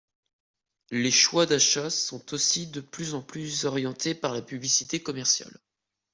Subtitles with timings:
[0.89, 5.59] Les choix d'achat sont aussi de plus en plus orientés par la publicité commerciale.